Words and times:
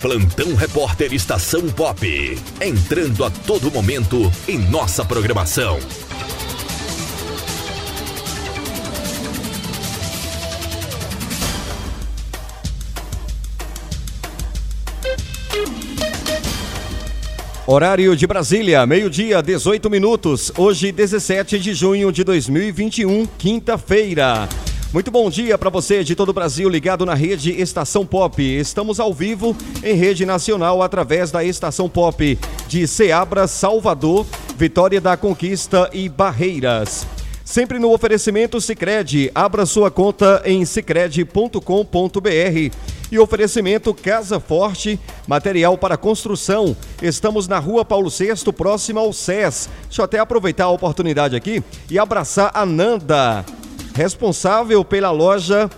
Plantão 0.00 0.54
Repórter 0.54 1.12
Estação 1.14 1.68
Pop. 1.70 2.06
Entrando 2.60 3.24
a 3.24 3.30
todo 3.30 3.70
momento 3.70 4.30
em 4.46 4.58
nossa 4.58 5.04
programação. 5.04 5.78
Horário 17.66 18.14
de 18.14 18.26
Brasília, 18.26 18.86
meio-dia, 18.86 19.42
18 19.42 19.90
minutos. 19.90 20.52
Hoje, 20.56 20.92
17 20.92 21.58
de 21.58 21.74
junho 21.74 22.12
de 22.12 22.22
2021, 22.22 23.26
quinta-feira. 23.38 24.48
Muito 24.92 25.10
bom 25.10 25.28
dia 25.28 25.58
para 25.58 25.68
você 25.68 26.04
de 26.04 26.14
todo 26.14 26.28
o 26.28 26.32
Brasil 26.32 26.68
ligado 26.68 27.04
na 27.04 27.12
rede 27.12 27.50
Estação 27.50 28.06
Pop. 28.06 28.40
Estamos 28.40 29.00
ao 29.00 29.12
vivo 29.12 29.54
em 29.82 29.94
rede 29.94 30.24
nacional 30.24 30.80
através 30.80 31.30
da 31.30 31.44
Estação 31.44 31.88
Pop 31.88 32.38
de 32.68 32.86
Ceabra, 32.86 33.48
Salvador, 33.48 34.24
Vitória 34.56 35.00
da 35.00 35.16
Conquista 35.16 35.90
e 35.92 36.08
Barreiras. 36.08 37.04
Sempre 37.44 37.78
no 37.78 37.92
oferecimento 37.92 38.60
Sicredi. 38.60 39.30
Abra 39.34 39.66
sua 39.66 39.90
conta 39.90 40.42
em 40.44 40.64
sicredi.com.br. 40.64 41.60
E 43.10 43.18
oferecimento 43.20 43.94
Casa 43.94 44.40
Forte, 44.40 44.98
material 45.28 45.78
para 45.78 45.96
construção. 45.96 46.76
Estamos 47.00 47.46
na 47.46 47.60
rua 47.60 47.84
Paulo 47.84 48.10
VI, 48.10 48.52
próximo 48.52 48.98
ao 48.98 49.12
SES. 49.12 49.68
Deixa 49.84 50.00
eu 50.00 50.04
até 50.04 50.18
aproveitar 50.18 50.64
a 50.64 50.70
oportunidade 50.70 51.36
aqui 51.36 51.62
e 51.88 52.00
abraçar 52.00 52.50
a 52.52 52.66
Nanda, 52.66 53.44
responsável 53.96 54.84
pela 54.84 55.10
loja 55.10 55.70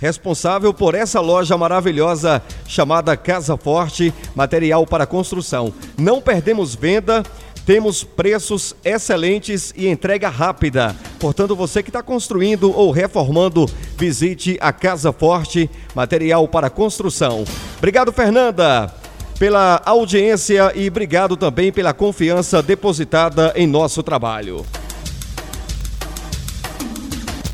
responsável 0.00 0.72
por 0.72 0.94
essa 0.94 1.20
loja 1.20 1.58
maravilhosa 1.58 2.40
chamada 2.66 3.16
Casa 3.16 3.56
Forte, 3.56 4.14
material 4.34 4.86
para 4.86 5.04
construção. 5.04 5.74
Não 5.98 6.22
perdemos 6.22 6.74
venda, 6.74 7.24
temos 7.66 8.04
preços 8.04 8.76
excelentes 8.84 9.74
e 9.76 9.88
entrega 9.88 10.28
rápida. 10.28 10.96
Portanto, 11.18 11.54
você 11.56 11.82
que 11.82 11.90
está 11.90 12.00
construindo 12.00 12.72
ou 12.74 12.92
reformando, 12.92 13.66
visite 13.98 14.56
a 14.60 14.72
Casa 14.72 15.12
Forte, 15.12 15.68
material 15.94 16.46
para 16.46 16.70
construção. 16.70 17.44
Obrigado, 17.76 18.12
Fernanda, 18.12 18.94
pela 19.36 19.82
audiência 19.84 20.72
e 20.76 20.88
obrigado 20.88 21.36
também 21.36 21.72
pela 21.72 21.92
confiança 21.92 22.62
depositada 22.62 23.52
em 23.56 23.66
nosso 23.66 24.00
trabalho. 24.00 24.64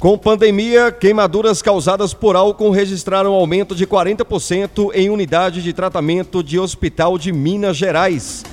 Com 0.04 0.18
pandemia, 0.18 0.92
queimaduras 0.92 1.62
causadas 1.62 2.12
por 2.12 2.36
álcool 2.36 2.68
registraram 2.68 3.32
aumento 3.32 3.74
de 3.74 3.86
40% 3.86 4.90
em 4.92 5.08
unidade 5.08 5.62
de 5.62 5.72
tratamento 5.72 6.42
de 6.42 6.58
hospital 6.58 7.16
de 7.16 7.32
Minas 7.32 7.78
Gerais. 7.78 8.44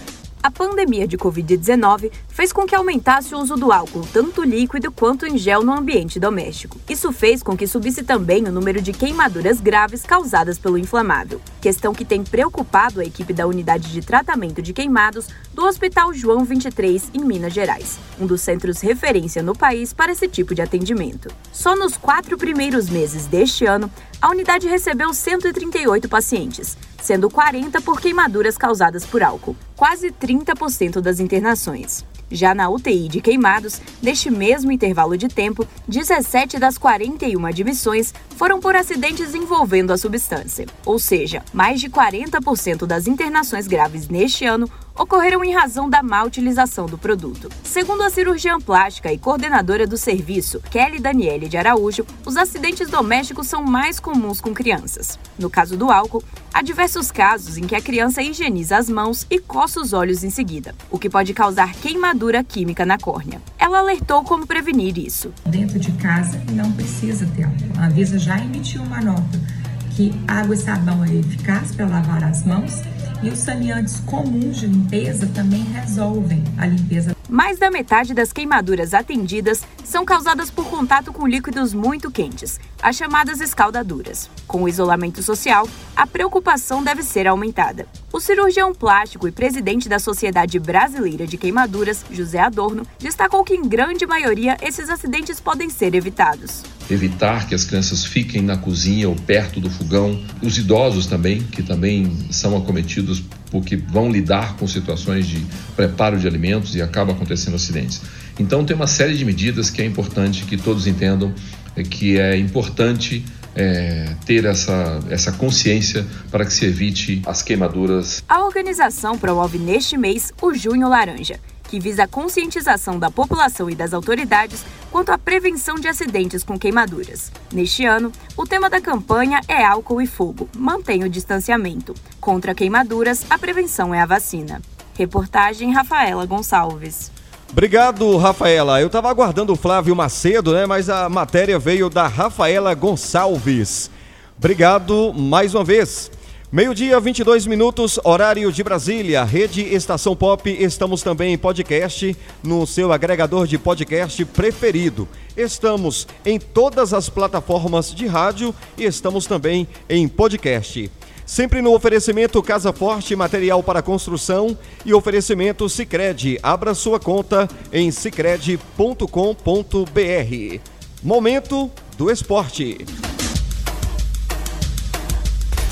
A 0.43 0.49
pandemia 0.49 1.07
de 1.07 1.19
Covid-19 1.19 2.11
fez 2.27 2.51
com 2.51 2.65
que 2.65 2.73
aumentasse 2.73 3.35
o 3.35 3.37
uso 3.37 3.55
do 3.55 3.71
álcool, 3.71 4.07
tanto 4.11 4.41
líquido 4.41 4.91
quanto 4.91 5.27
em 5.27 5.37
gel, 5.37 5.61
no 5.61 5.71
ambiente 5.71 6.19
doméstico. 6.19 6.79
Isso 6.89 7.11
fez 7.11 7.43
com 7.43 7.55
que 7.55 7.67
subisse 7.67 8.01
também 8.01 8.45
o 8.45 8.51
número 8.51 8.81
de 8.81 8.91
queimaduras 8.91 9.61
graves 9.61 10.01
causadas 10.01 10.57
pelo 10.57 10.79
inflamável, 10.79 11.39
questão 11.61 11.93
que 11.93 12.03
tem 12.03 12.23
preocupado 12.23 12.99
a 12.99 13.05
equipe 13.05 13.33
da 13.33 13.45
Unidade 13.45 13.91
de 13.91 14.01
Tratamento 14.01 14.63
de 14.63 14.73
Queimados 14.73 15.27
do 15.53 15.63
Hospital 15.63 16.11
João 16.11 16.43
23, 16.43 17.11
em 17.13 17.23
Minas 17.23 17.53
Gerais, 17.53 17.99
um 18.19 18.25
dos 18.25 18.41
centros 18.41 18.81
referência 18.81 19.43
no 19.43 19.55
país 19.55 19.93
para 19.93 20.11
esse 20.11 20.27
tipo 20.27 20.55
de 20.55 20.61
atendimento. 20.63 21.29
Só 21.53 21.75
nos 21.75 21.97
quatro 21.97 22.35
primeiros 22.35 22.89
meses 22.89 23.27
deste 23.27 23.67
ano, 23.67 23.91
a 24.19 24.29
unidade 24.29 24.67
recebeu 24.67 25.13
138 25.13 26.09
pacientes, 26.09 26.75
sendo 27.01 27.29
40 27.29 27.81
por 27.81 27.99
queimaduras 27.99 28.57
causadas 28.57 29.05
por 29.05 29.23
álcool, 29.23 29.55
quase 29.75 30.11
30% 30.11 31.01
das 31.01 31.19
internações. 31.19 32.05
Já 32.31 32.55
na 32.55 32.69
UTI 32.69 33.09
de 33.09 33.19
queimados, 33.19 33.81
neste 34.01 34.31
mesmo 34.31 34.71
intervalo 34.71 35.17
de 35.17 35.27
tempo, 35.27 35.67
17 35.85 36.57
das 36.57 36.77
41 36.77 37.45
admissões 37.45 38.13
foram 38.37 38.59
por 38.61 38.73
acidentes 38.73 39.35
envolvendo 39.35 39.91
a 39.91 39.97
substância. 39.97 40.65
Ou 40.85 40.97
seja, 40.97 41.43
mais 41.51 41.81
de 41.81 41.89
40% 41.89 42.85
das 42.85 43.05
internações 43.05 43.67
graves 43.67 44.07
neste 44.07 44.45
ano 44.45 44.69
ocorreram 44.97 45.43
em 45.43 45.53
razão 45.53 45.89
da 45.89 46.03
má 46.03 46.23
utilização 46.23 46.85
do 46.85 46.97
produto. 46.97 47.49
Segundo 47.63 48.03
a 48.03 48.09
cirurgiã 48.09 48.59
plástica 48.59 49.11
e 49.11 49.17
coordenadora 49.17 49.87
do 49.87 49.97
serviço, 49.97 50.61
Kelly 50.69 50.99
Daniele 50.99 51.47
de 51.47 51.57
Araújo, 51.57 52.05
os 52.25 52.37
acidentes 52.37 52.89
domésticos 52.89 53.47
são 53.47 53.63
mais 53.63 53.99
comuns 53.99 54.41
com 54.41 54.53
crianças. 54.53 55.17
No 55.37 55.49
caso 55.49 55.77
do 55.77 55.91
álcool, 55.91 56.23
há 56.53 56.61
diversos 56.61 57.11
casos 57.11 57.57
em 57.57 57.63
que 57.63 57.75
a 57.75 57.81
criança 57.81 58.21
higieniza 58.21 58.77
as 58.77 58.89
mãos 58.89 59.25
e 59.29 59.39
coça 59.39 59.79
os 59.79 59.93
olhos 59.93 60.23
em 60.23 60.29
seguida, 60.29 60.75
o 60.89 60.99
que 60.99 61.09
pode 61.09 61.33
causar 61.33 61.73
queimadura 61.73 62.43
química 62.43 62.85
na 62.85 62.97
córnea. 62.97 63.41
Ela 63.57 63.79
alertou 63.79 64.23
como 64.23 64.45
prevenir 64.45 64.97
isso. 64.97 65.33
Dentro 65.45 65.79
de 65.79 65.91
casa 65.93 66.41
não 66.51 66.71
precisa 66.73 67.25
ter 67.35 67.43
álcool. 67.43 67.79
A 67.79 67.85
Anvisa 67.87 68.19
já 68.19 68.37
emitiu 68.37 68.81
uma 68.81 69.01
nota 69.01 69.60
que 69.95 70.11
água 70.27 70.55
e 70.55 70.57
sabão 70.57 71.03
é 71.03 71.15
eficaz 71.15 71.75
para 71.75 71.87
lavar 71.87 72.23
as 72.23 72.45
mãos 72.45 72.81
e 73.23 73.29
os 73.29 73.39
saneantes 73.39 73.99
comuns 74.01 74.57
de 74.57 74.67
limpeza 74.67 75.27
também 75.33 75.63
resolvem 75.63 76.43
a 76.57 76.65
limpeza. 76.65 77.15
Mais 77.29 77.59
da 77.59 77.69
metade 77.69 78.13
das 78.13 78.33
queimaduras 78.33 78.93
atendidas 78.93 79.63
são 79.85 80.03
causadas 80.03 80.49
por 80.49 80.65
contato 80.65 81.13
com 81.13 81.27
líquidos 81.27 81.73
muito 81.73 82.11
quentes, 82.11 82.59
as 82.81 82.95
chamadas 82.95 83.39
escaldaduras. 83.39 84.29
Com 84.47 84.63
o 84.63 84.69
isolamento 84.69 85.21
social, 85.21 85.67
a 85.95 86.07
preocupação 86.07 86.83
deve 86.83 87.03
ser 87.03 87.27
aumentada. 87.27 87.85
O 88.11 88.19
cirurgião 88.19 88.73
plástico 88.73 89.27
e 89.27 89.31
presidente 89.31 89.87
da 89.87 89.99
Sociedade 89.99 90.59
Brasileira 90.59 91.25
de 91.25 91.37
Queimaduras, 91.37 92.03
José 92.11 92.39
Adorno, 92.39 92.85
destacou 92.99 93.43
que 93.43 93.53
em 93.53 93.67
grande 93.67 94.05
maioria 94.05 94.57
esses 94.61 94.89
acidentes 94.89 95.39
podem 95.39 95.69
ser 95.69 95.95
evitados 95.95 96.63
evitar 96.91 97.47
que 97.47 97.55
as 97.55 97.63
crianças 97.63 98.05
fiquem 98.05 98.41
na 98.41 98.57
cozinha 98.57 99.07
ou 99.07 99.15
perto 99.15 99.59
do 99.59 99.69
fogão, 99.69 100.21
os 100.41 100.57
idosos 100.57 101.05
também, 101.05 101.41
que 101.41 101.63
também 101.63 102.11
são 102.29 102.55
acometidos 102.57 103.23
porque 103.49 103.75
vão 103.75 104.11
lidar 104.11 104.55
com 104.55 104.67
situações 104.67 105.27
de 105.27 105.45
preparo 105.75 106.17
de 106.17 106.27
alimentos 106.27 106.75
e 106.75 106.81
acaba 106.81 107.11
acontecendo 107.11 107.55
acidentes. 107.55 108.01
Então 108.39 108.63
tem 108.63 108.75
uma 108.75 108.87
série 108.87 109.15
de 109.15 109.25
medidas 109.25 109.69
que 109.69 109.81
é 109.81 109.85
importante 109.85 110.45
que 110.45 110.57
todos 110.57 110.87
entendam 110.87 111.33
é 111.75 111.83
que 111.83 112.19
é 112.19 112.37
importante 112.37 113.23
é, 113.55 114.15
ter 114.25 114.45
essa, 114.45 114.99
essa 115.09 115.31
consciência 115.31 116.05
para 116.29 116.45
que 116.45 116.53
se 116.53 116.65
evite 116.65 117.21
as 117.25 117.41
queimaduras. 117.41 118.23
A 118.27 118.43
organização 118.43 119.17
promove 119.17 119.57
neste 119.57 119.97
mês 119.97 120.33
o 120.41 120.53
Junho 120.53 120.87
Laranja 120.89 121.39
que 121.71 121.79
visa 121.79 122.03
a 122.03 122.07
conscientização 122.07 122.99
da 122.99 123.09
população 123.09 123.69
e 123.69 123.75
das 123.75 123.93
autoridades 123.93 124.65
quanto 124.91 125.09
à 125.09 125.17
prevenção 125.17 125.75
de 125.75 125.87
acidentes 125.87 126.43
com 126.43 126.59
queimaduras. 126.59 127.31
Neste 127.49 127.85
ano, 127.85 128.11
o 128.35 128.45
tema 128.45 128.69
da 128.69 128.81
campanha 128.81 129.39
é 129.47 129.63
álcool 129.63 130.01
e 130.01 130.05
fogo. 130.05 130.49
Mantenha 130.53 131.05
o 131.05 131.09
distanciamento. 131.09 131.95
Contra 132.19 132.53
queimaduras, 132.53 133.25
a 133.29 133.39
prevenção 133.39 133.95
é 133.95 134.01
a 134.01 134.05
vacina. 134.05 134.61
Reportagem 134.95 135.71
Rafaela 135.71 136.25
Gonçalves. 136.25 137.09
Obrigado, 137.49 138.17
Rafaela. 138.17 138.81
Eu 138.81 138.87
estava 138.87 139.09
aguardando 139.09 139.53
o 139.53 139.55
Flávio 139.55 139.95
Macedo, 139.95 140.51
né? 140.51 140.65
Mas 140.65 140.89
a 140.89 141.07
matéria 141.07 141.57
veio 141.57 141.89
da 141.89 142.05
Rafaela 142.05 142.73
Gonçalves. 142.73 143.89
Obrigado 144.37 145.13
mais 145.13 145.55
uma 145.55 145.63
vez. 145.63 146.11
Meio-dia, 146.51 146.99
22 146.99 147.47
minutos, 147.47 147.97
horário 148.03 148.51
de 148.51 148.61
Brasília, 148.61 149.23
Rede 149.23 149.61
Estação 149.73 150.13
Pop. 150.13 150.49
Estamos 150.49 151.01
também 151.01 151.33
em 151.33 151.37
podcast 151.37 152.13
no 152.43 152.67
seu 152.67 152.91
agregador 152.91 153.47
de 153.47 153.57
podcast 153.57 154.25
preferido. 154.25 155.07
Estamos 155.37 156.05
em 156.25 156.37
todas 156.37 156.93
as 156.93 157.07
plataformas 157.07 157.95
de 157.95 158.05
rádio 158.05 158.53
e 158.77 158.83
estamos 158.83 159.25
também 159.25 159.65
em 159.87 160.09
podcast. 160.09 160.91
Sempre 161.25 161.61
no 161.61 161.73
oferecimento 161.73 162.43
Casa 162.43 162.73
Forte, 162.73 163.15
material 163.15 163.63
para 163.63 163.81
construção 163.81 164.57
e 164.85 164.93
oferecimento 164.93 165.69
Sicredi. 165.69 166.37
Abra 166.43 166.73
sua 166.73 166.99
conta 166.99 167.47
em 167.71 167.89
sicredi.com.br. 167.91 170.59
Momento 171.01 171.71
do 171.97 172.11
esporte. 172.11 172.85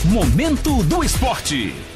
Momento 0.09 0.81
do 0.85 1.03
Esporte. 1.03 1.88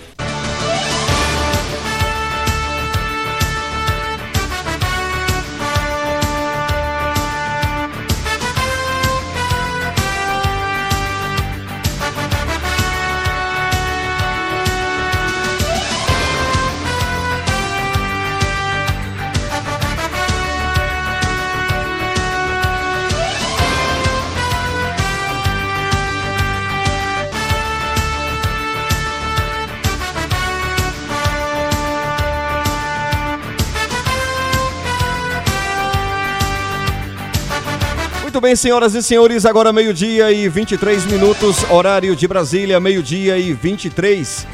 Muito 38.33 38.41
bem, 38.41 38.56
senhoras 38.56 38.95
e 38.95 39.03
senhores, 39.03 39.45
agora 39.45 39.71
meio-dia 39.71 40.31
e 40.31 40.50
23 40.50 41.06
minutos, 41.06 41.69
horário 41.69 42.15
de 42.15 42.27
Brasília, 42.27 42.80
meio-dia 42.80 43.38
e 43.38 43.53
23. 43.53 44.47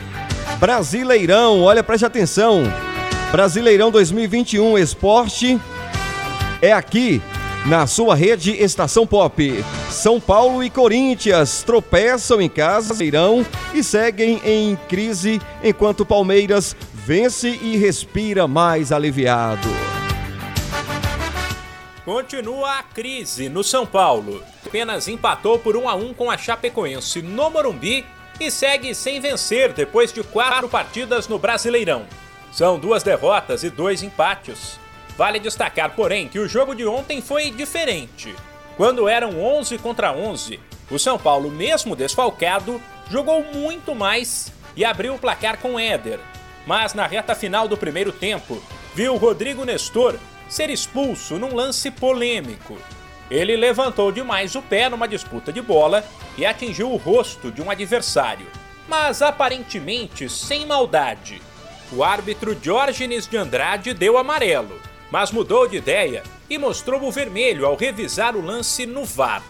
Brasileirão, 0.60 1.62
olha, 1.62 1.82
preste 1.82 2.06
atenção. 2.06 2.64
Brasileirão 3.32 3.90
2021 3.90 4.78
Esporte 4.78 5.58
é 6.62 6.74
aqui 6.74 7.22
na 7.68 7.88
sua 7.88 8.16
rede 8.16 8.52
Estação 8.52 9.08
Pop. 9.08 9.64
São 9.90 10.20
Paulo 10.20 10.62
e 10.62 10.70
Corinthians 10.70 11.64
tropeçam 11.64 12.42
em 12.42 12.50
casa, 12.50 13.02
irão 13.02 13.46
e 13.74 13.82
seguem 13.82 14.42
em 14.44 14.78
crise, 14.90 15.42
enquanto 15.64 16.06
Palmeiras 16.06 16.76
vence 17.06 17.48
e 17.48 17.78
respira 17.78 18.46
mais 18.46 18.92
aliviado. 18.92 19.70
Continua 22.10 22.80
a 22.80 22.82
crise 22.82 23.50
no 23.50 23.64
São 23.64 23.86
Paulo. 23.86 24.44
Apenas 24.66 25.08
empatou 25.08 25.60
por 25.60 25.78
1 25.78 25.88
a 25.88 25.94
1 25.94 26.16
com 26.16 26.32
a 26.32 26.40
Chapecoense 26.40 27.22
no 27.22 27.52
Morumbi 27.52 28.04
e 28.40 28.50
segue 28.50 28.96
sem 28.96 29.22
vencer 29.22 29.74
depois 29.74 30.12
de 30.12 30.24
quatro 30.24 30.68
partidas 30.68 31.28
no 31.28 31.38
Brasileirão. 31.38 32.08
São 32.52 32.80
duas 32.80 33.04
derrotas 33.04 33.64
e 33.64 33.70
dois 33.70 34.02
empates. 34.02 34.80
Vale 35.16 35.40
destacar, 35.40 35.92
porém, 35.92 36.28
que 36.28 36.40
o 36.40 36.48
jogo 36.48 36.74
de 36.74 36.84
ontem 36.84 37.22
foi 37.22 37.52
diferente. 37.52 38.36
Quando 38.76 39.08
eram 39.08 39.40
11 39.40 39.78
contra 39.78 40.12
11, 40.12 40.60
o 40.90 40.98
São 40.98 41.20
Paulo, 41.20 41.52
mesmo 41.52 41.96
desfalcado, 41.96 42.82
jogou 43.08 43.44
muito 43.54 43.94
mais 43.94 44.52
e 44.76 44.84
abriu 44.84 45.14
o 45.14 45.20
placar 45.20 45.60
com 45.60 45.80
Éder. 45.80 46.20
Mas 46.66 46.96
na 46.96 47.06
reta 47.06 47.36
final 47.36 47.68
do 47.68 47.78
primeiro 47.78 48.12
tempo, 48.12 48.60
viu 48.96 49.16
Rodrigo 49.16 49.64
Nestor 49.64 50.18
ser 50.50 50.70
expulso 50.70 51.38
num 51.38 51.56
lance 51.56 51.92
polêmico. 51.92 52.78
Ele 53.30 53.56
levantou 53.56 54.12
demais 54.12 54.56
o 54.56 54.62
pé 54.62 54.90
numa 54.90 55.08
disputa 55.08 55.54
de 55.54 55.62
bola 55.62 56.04
e 56.38 56.46
atingiu 56.46 56.92
o 56.92 56.98
rosto 56.98 57.52
de 57.52 57.62
um 57.62 57.70
adversário, 57.70 58.48
mas 58.88 59.22
aparentemente 59.22 60.28
sem 60.28 60.66
maldade. 60.66 61.40
O 61.92 62.04
árbitro 62.04 62.56
Diógenes 62.56 63.28
de 63.28 63.38
Andrade 63.38 63.94
deu 63.94 64.18
amarelo, 64.18 64.80
mas 65.12 65.32
mudou 65.32 65.68
de 65.68 65.78
ideia 65.78 66.24
e 66.50 66.58
mostrou 66.58 67.04
o 67.04 67.12
vermelho 67.12 67.66
ao 67.66 67.76
revisar 67.76 68.36
o 68.36 68.42
lance 68.42 68.86
no 68.86 69.06
VAR. 69.06 69.44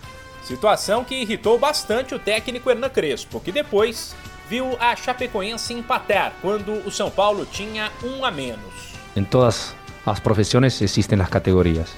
Situação 0.43 1.03
que 1.03 1.15
irritou 1.15 1.57
bastante 1.57 2.13
o 2.13 2.19
técnico 2.19 2.69
Hernan 2.69 2.89
Crespo, 2.89 3.39
que 3.39 3.51
depois 3.51 4.15
viu 4.49 4.75
a 4.79 4.95
Chapecoense 4.95 5.73
empatar 5.73 6.33
quando 6.41 6.73
o 6.85 6.91
São 6.91 7.09
Paulo 7.09 7.45
tinha 7.45 7.91
um 8.03 8.25
a 8.25 8.31
menos. 8.31 8.93
Em 9.15 9.23
todas 9.23 9.75
as 10.05 10.19
profissões 10.19 10.81
existem 10.81 11.19
as 11.21 11.29
categorias: 11.29 11.89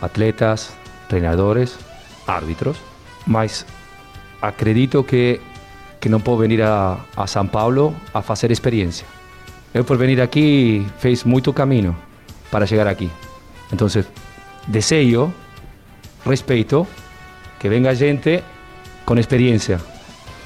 atletas, 0.00 0.72
treinadores, 1.08 1.78
árbitros. 2.26 2.76
Mas 3.26 3.64
acredito 4.40 5.04
que, 5.04 5.40
que 6.00 6.08
não 6.08 6.20
posso 6.20 6.46
vir 6.48 6.62
a, 6.62 6.98
a 7.16 7.26
São 7.26 7.46
Paulo 7.46 7.94
a 8.12 8.20
fazer 8.22 8.50
experiência. 8.50 9.06
Eu, 9.72 9.84
por 9.84 9.96
vir 9.96 10.20
aqui, 10.20 10.84
fiz 10.98 11.24
muito 11.24 11.52
caminho 11.52 11.96
para 12.50 12.66
chegar 12.66 12.86
aqui. 12.86 13.10
Então, 13.72 13.88
desejo, 14.68 15.32
respeito 16.26 16.86
que 17.58 17.68
venga 17.68 17.94
gente 17.94 18.42
com 19.06 19.16
experiência 19.18 19.80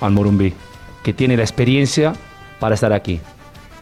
ao 0.00 0.10
Morumbi, 0.10 0.54
que 1.02 1.12
tem 1.12 1.30
a 1.34 1.42
experiência 1.42 2.12
para 2.60 2.74
estar 2.74 2.92
aqui. 2.92 3.20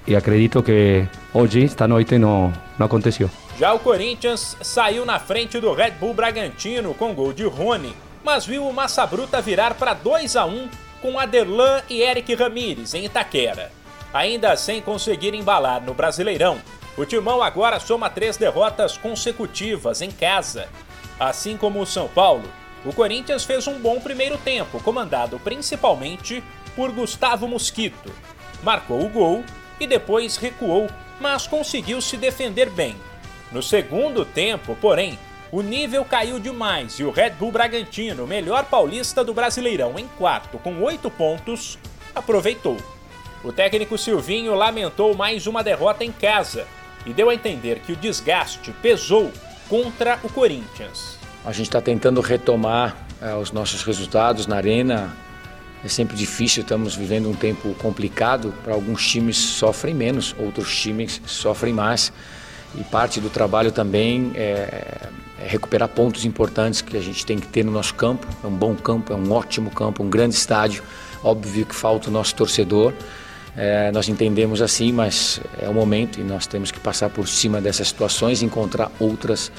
E 0.06 0.14
acredito 0.14 0.62
que 0.62 1.06
hoje, 1.32 1.64
esta 1.64 1.88
noite, 1.88 2.18
não, 2.18 2.52
não 2.78 2.86
aconteceu. 2.86 3.30
Já 3.58 3.72
o 3.72 3.78
Corinthians 3.78 4.56
saiu 4.62 5.04
na 5.04 5.18
frente 5.18 5.60
do 5.60 5.72
Red 5.72 5.92
Bull 5.92 6.14
Bragantino 6.14 6.94
com 6.94 7.14
gol 7.14 7.32
de 7.32 7.44
Rony, 7.44 7.94
mas 8.22 8.44
viu 8.44 8.66
o 8.66 8.72
Massa 8.72 9.06
Bruta 9.06 9.40
virar 9.40 9.74
para 9.74 9.94
2 9.94 10.36
a 10.36 10.44
1 10.44 10.68
com 11.00 11.18
Aderlan 11.18 11.82
e 11.88 12.00
Eric 12.00 12.34
Ramires 12.34 12.94
em 12.94 13.04
Itaquera. 13.04 13.70
Ainda 14.12 14.56
sem 14.56 14.80
conseguir 14.80 15.34
embalar 15.34 15.82
no 15.82 15.92
Brasileirão, 15.92 16.58
o 16.96 17.04
Timão 17.04 17.42
agora 17.42 17.80
soma 17.80 18.08
três 18.08 18.36
derrotas 18.36 18.96
consecutivas 18.96 20.00
em 20.00 20.10
casa. 20.10 20.68
Assim 21.18 21.56
como 21.56 21.80
o 21.80 21.86
São 21.86 22.08
Paulo, 22.08 22.48
o 22.84 22.92
Corinthians 22.92 23.44
fez 23.44 23.66
um 23.66 23.78
bom 23.78 24.00
primeiro 24.00 24.38
tempo, 24.38 24.80
comandado 24.80 25.38
principalmente 25.40 26.42
por 26.76 26.90
Gustavo 26.92 27.48
Mosquito. 27.48 28.12
Marcou 28.62 29.04
o 29.04 29.08
gol 29.08 29.44
e 29.78 29.86
depois 29.86 30.36
recuou, 30.36 30.88
mas 31.20 31.46
conseguiu 31.46 32.00
se 32.00 32.16
defender 32.16 32.70
bem. 32.70 32.96
No 33.52 33.62
segundo 33.62 34.24
tempo, 34.24 34.76
porém, 34.80 35.18
o 35.52 35.62
nível 35.62 36.04
caiu 36.04 36.40
demais 36.40 36.98
e 36.98 37.04
o 37.04 37.10
Red 37.10 37.30
Bull 37.30 37.52
Bragantino, 37.52 38.26
melhor 38.26 38.64
paulista 38.64 39.22
do 39.22 39.32
Brasileirão 39.32 39.98
em 39.98 40.08
quarto 40.18 40.58
com 40.58 40.82
oito 40.82 41.10
pontos, 41.10 41.78
aproveitou. 42.14 42.76
O 43.44 43.52
técnico 43.52 43.96
Silvinho 43.98 44.54
lamentou 44.54 45.14
mais 45.14 45.46
uma 45.46 45.62
derrota 45.62 46.04
em 46.04 46.10
casa 46.10 46.66
e 47.06 47.12
deu 47.12 47.30
a 47.30 47.34
entender 47.34 47.80
que 47.80 47.92
o 47.92 47.96
desgaste 47.96 48.72
pesou 48.82 49.30
contra 49.68 50.18
o 50.22 50.32
Corinthians. 50.32 51.18
A 51.44 51.52
gente 51.52 51.66
está 51.66 51.80
tentando 51.80 52.20
retomar 52.20 52.96
é, 53.20 53.34
os 53.34 53.52
nossos 53.52 53.82
resultados 53.82 54.46
na 54.46 54.56
arena. 54.56 55.14
É 55.84 55.88
sempre 55.88 56.16
difícil, 56.16 56.62
estamos 56.62 56.94
vivendo 56.94 57.28
um 57.28 57.34
tempo 57.34 57.74
complicado. 57.74 58.54
Para 58.64 58.72
alguns 58.72 59.06
times 59.06 59.36
sofrem 59.36 59.94
menos, 59.94 60.34
outros 60.38 60.74
times 60.74 61.20
sofrem 61.26 61.74
mais. 61.74 62.10
E 62.74 62.82
parte 62.84 63.20
do 63.20 63.28
trabalho 63.28 63.70
também 63.70 64.32
é, 64.34 65.08
é, 65.38 65.46
recuperar 65.46 65.88
pontos 65.90 66.24
importantes 66.24 66.80
que 66.80 66.96
a 66.96 67.00
gente 67.00 67.26
tem 67.26 67.38
que 67.38 67.46
ter 67.46 67.62
no 67.62 67.70
nosso 67.70 67.94
campo. 67.94 68.26
É 68.42 68.46
um 68.46 68.56
bom 68.56 68.74
campo, 68.74 69.12
é 69.12 69.16
um 69.16 69.30
ótimo 69.30 69.70
campo, 69.70 70.02
um 70.02 70.08
grande 70.08 70.34
estádio. 70.34 70.82
Óbvio 71.22 71.66
que 71.66 71.74
falta 71.74 72.08
o 72.08 72.12
nosso 72.12 72.34
torcedor. 72.34 72.94
É, 73.54 73.92
nós 73.92 74.08
entendemos 74.08 74.62
assim, 74.62 74.90
mas 74.90 75.38
é 75.60 75.68
o 75.68 75.74
momento 75.74 76.18
e 76.18 76.24
nós 76.24 76.46
temos 76.46 76.70
que 76.70 76.80
passar 76.80 77.10
por 77.10 77.28
cima 77.28 77.60
dessas 77.60 77.88
situações 77.88 78.40
e 78.40 78.46
encontrar 78.46 78.90
outras 78.98 79.52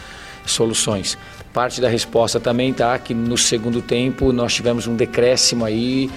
soluções. 0.45 1.17
Parte 1.53 1.79
da 1.79 1.87
resposta 1.87 2.39
também 2.39 2.71
está 2.71 2.97
que 2.99 3.13
no 3.13 3.37
segundo 3.37 3.81
tempo 3.81 4.31
nós 4.33 4.53
tivemos 4.53 4.87
um 4.87 4.95
decréscimo 4.95 5.63
aí 5.63 6.09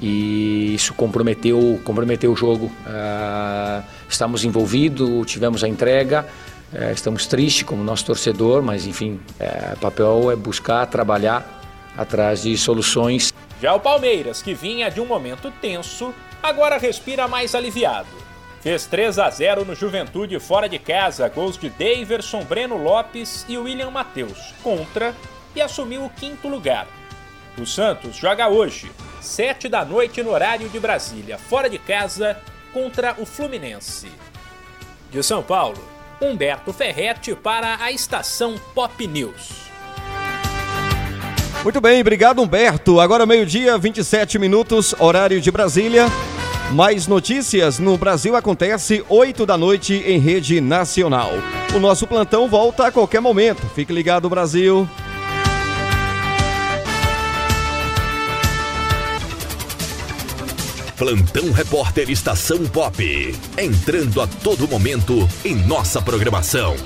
e 0.00 0.74
isso 0.74 0.92
comprometeu, 0.94 1.80
comprometeu 1.84 2.32
o 2.32 2.36
jogo. 2.36 2.66
Uh, 2.66 3.84
estamos 4.08 4.44
envolvidos, 4.44 5.30
tivemos 5.30 5.62
a 5.62 5.68
entrega, 5.68 6.26
uh, 6.72 6.92
estamos 6.92 7.26
tristes 7.26 7.62
como 7.62 7.82
nosso 7.84 8.04
torcedor, 8.04 8.62
mas 8.62 8.86
enfim, 8.86 9.20
uh, 9.40 9.78
papel 9.78 10.30
é 10.30 10.36
buscar, 10.36 10.86
trabalhar 10.86 11.62
atrás 11.96 12.42
de 12.42 12.56
soluções. 12.58 13.32
Já 13.62 13.74
o 13.74 13.80
Palmeiras, 13.80 14.42
que 14.42 14.52
vinha 14.52 14.90
de 14.90 15.00
um 15.00 15.06
momento 15.06 15.52
tenso, 15.60 16.12
agora 16.42 16.76
respira 16.76 17.28
mais 17.28 17.54
aliviado. 17.54 18.23
Fez 18.64 18.86
3 18.86 19.18
a 19.18 19.28
0 19.28 19.66
no 19.66 19.74
Juventude 19.74 20.40
fora 20.40 20.66
de 20.66 20.78
casa, 20.78 21.28
gols 21.28 21.58
de 21.58 21.68
Daverson, 21.68 22.42
Breno 22.44 22.82
Lopes 22.82 23.44
e 23.46 23.58
William 23.58 23.90
Matheus 23.90 24.54
contra 24.62 25.14
e 25.54 25.60
assumiu 25.60 26.06
o 26.06 26.08
quinto 26.08 26.48
lugar. 26.48 26.86
O 27.58 27.66
Santos 27.66 28.16
joga 28.16 28.48
hoje, 28.48 28.90
7 29.20 29.68
da 29.68 29.84
noite 29.84 30.22
no 30.22 30.30
horário 30.30 30.66
de 30.70 30.80
Brasília, 30.80 31.36
fora 31.36 31.68
de 31.68 31.78
casa, 31.78 32.38
contra 32.72 33.14
o 33.18 33.26
Fluminense. 33.26 34.10
De 35.10 35.22
São 35.22 35.42
Paulo, 35.42 35.86
Humberto 36.18 36.72
Ferretti 36.72 37.34
para 37.34 37.76
a 37.84 37.92
estação 37.92 38.58
Pop 38.74 39.06
News. 39.06 39.64
Muito 41.62 41.82
bem, 41.82 42.00
obrigado 42.00 42.40
Humberto. 42.40 42.98
Agora 42.98 43.26
meio-dia, 43.26 43.76
27 43.76 44.38
minutos, 44.38 44.94
horário 44.98 45.38
de 45.38 45.50
Brasília. 45.50 46.06
Mais 46.72 47.06
notícias 47.06 47.78
no 47.78 47.96
Brasil 47.96 48.34
acontece 48.34 49.04
8 49.08 49.46
da 49.46 49.56
noite 49.56 49.94
em 49.94 50.18
rede 50.18 50.60
nacional. 50.60 51.30
O 51.74 51.78
nosso 51.78 52.06
plantão 52.06 52.48
volta 52.48 52.86
a 52.86 52.92
qualquer 52.92 53.20
momento. 53.20 53.62
Fique 53.74 53.92
ligado, 53.92 54.28
Brasil. 54.28 54.88
Plantão 60.96 61.50
Repórter 61.52 62.08
Estação 62.08 62.64
Pop. 62.66 63.02
Entrando 63.58 64.20
a 64.20 64.26
todo 64.26 64.68
momento 64.68 65.28
em 65.44 65.54
nossa 65.54 66.00
programação. 66.00 66.76